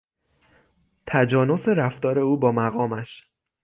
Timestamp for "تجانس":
1.07-1.67